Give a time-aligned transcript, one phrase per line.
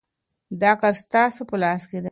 [0.61, 2.09] دا کار ستاسو په لاس کي دی.